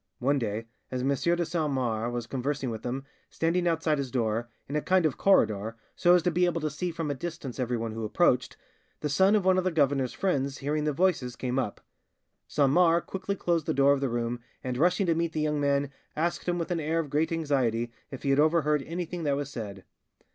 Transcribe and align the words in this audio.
One 0.17 0.39
day, 0.39 0.65
as 0.89 1.03
M. 1.03 1.09
de 1.09 1.45
Saint 1.45 1.71
Mars 1.71 2.11
was 2.11 2.25
conversing 2.25 2.71
with 2.71 2.83
him, 2.83 3.03
standing 3.29 3.67
outside 3.67 3.99
his 3.99 4.09
door, 4.09 4.49
in 4.67 4.75
a 4.75 4.81
kind 4.81 5.05
of 5.05 5.15
corridor, 5.15 5.75
so 5.95 6.15
as 6.15 6.23
to 6.23 6.31
be 6.31 6.45
able 6.45 6.59
to 6.61 6.71
see 6.71 6.89
from 6.89 7.11
a 7.11 7.13
distance 7.13 7.59
everyone 7.59 7.91
who 7.91 8.03
approached, 8.03 8.57
the 9.01 9.09
son 9.09 9.35
of 9.35 9.45
one 9.45 9.59
of 9.59 9.63
the 9.63 9.69
governor's 9.69 10.11
friends, 10.11 10.57
hearing 10.57 10.85
the 10.85 10.91
voices, 10.91 11.35
came 11.35 11.59
up; 11.59 11.81
Saint 12.47 12.71
Mars 12.71 13.03
quickly 13.05 13.35
closed 13.35 13.67
the 13.67 13.75
door 13.75 13.93
of 13.93 14.01
the 14.01 14.09
room, 14.09 14.39
and, 14.63 14.75
rushing 14.75 15.05
to 15.05 15.13
meet 15.13 15.33
the 15.33 15.39
young 15.41 15.61
man, 15.61 15.91
asked 16.15 16.49
him 16.49 16.57
with 16.57 16.71
an 16.71 16.79
air 16.79 16.97
of 16.97 17.11
great 17.11 17.31
anxiety 17.31 17.91
if 18.09 18.23
he 18.23 18.31
had 18.31 18.39
overheard 18.39 18.81
anything 18.87 19.21
that 19.21 19.35
was 19.35 19.51
said. 19.51 19.83